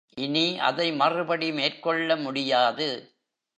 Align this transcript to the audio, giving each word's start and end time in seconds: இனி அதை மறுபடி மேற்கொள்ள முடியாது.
இனி 0.17 0.59
அதை 0.59 0.91
மறுபடி 0.91 1.51
மேற்கொள்ள 1.51 2.15
முடியாது. 2.15 2.89